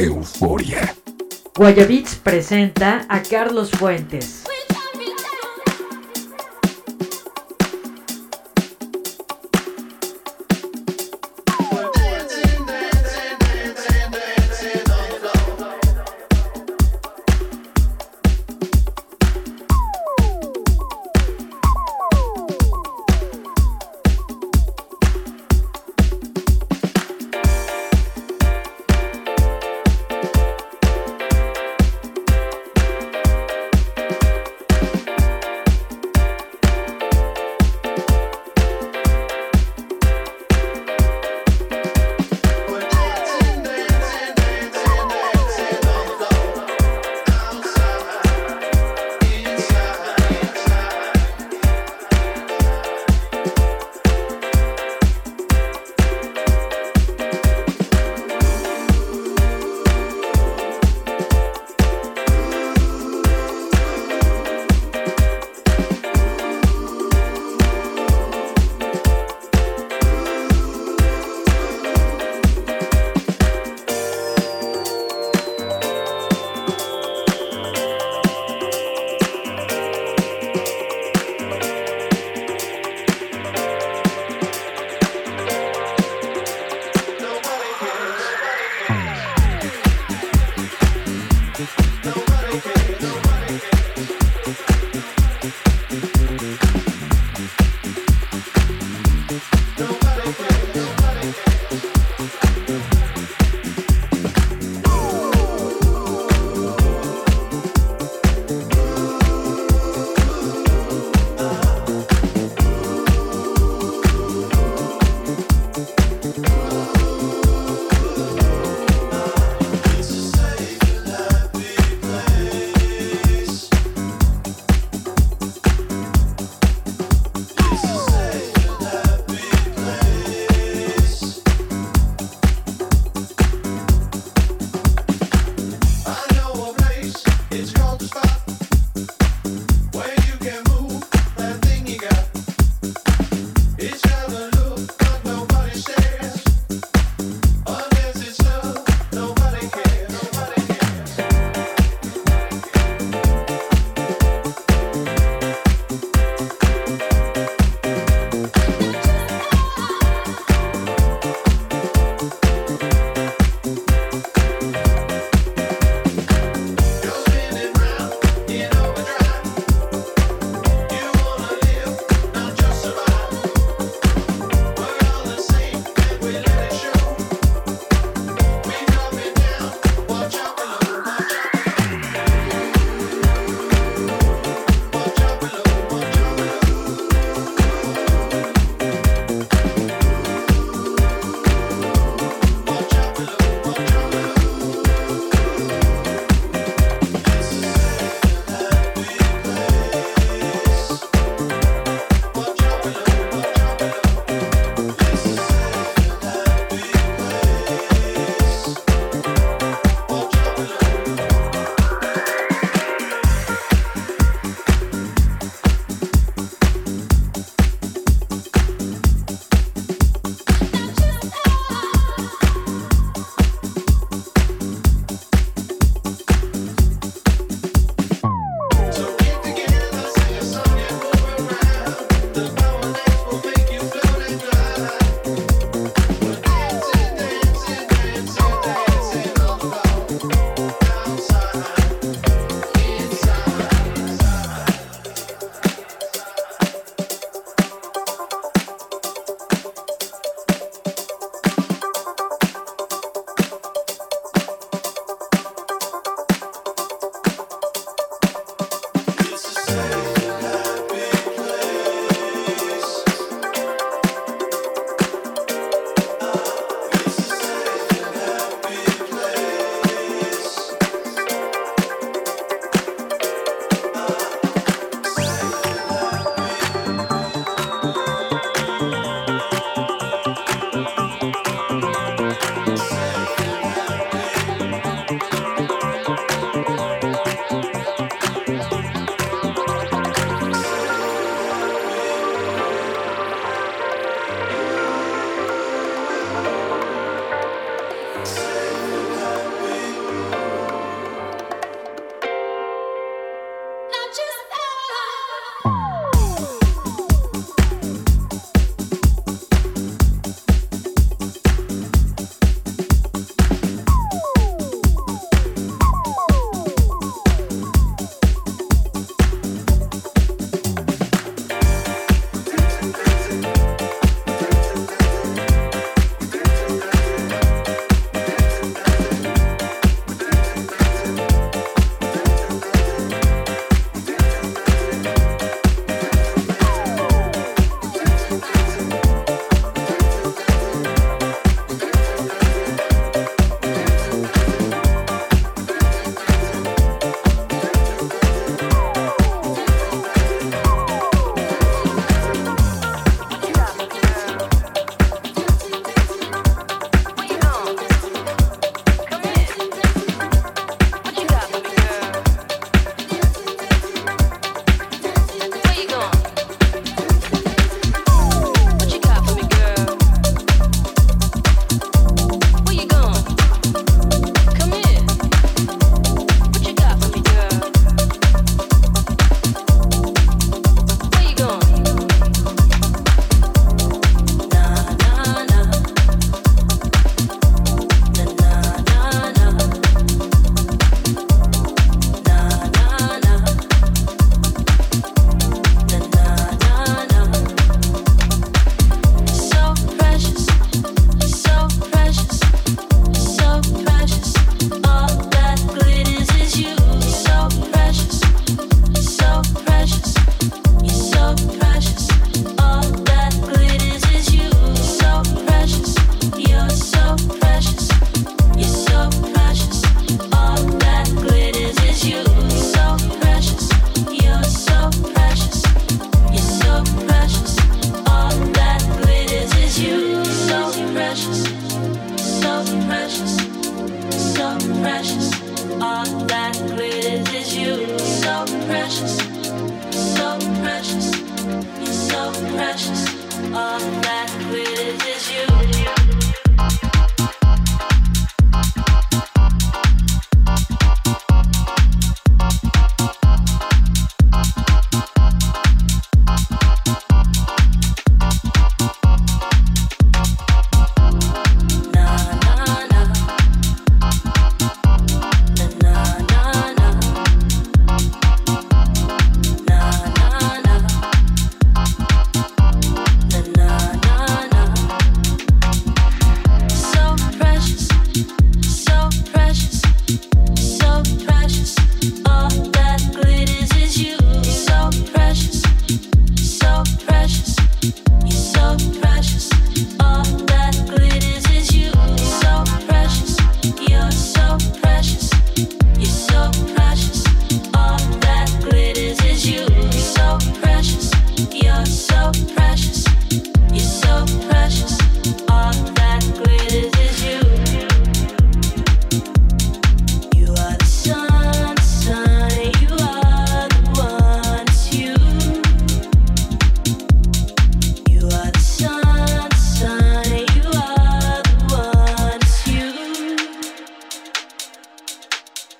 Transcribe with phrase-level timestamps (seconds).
[0.00, 0.96] Euforia.
[1.54, 4.39] Guayabits presenta a Carlos Fuentes.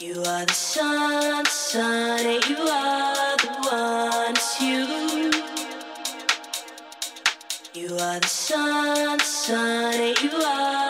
[0.00, 5.30] You are the sunshine, and you are the one, it's you.
[7.74, 10.89] You are the sunshine, and you are.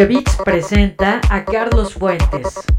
[0.00, 2.69] Guayabits presenta a Carlos Fuentes.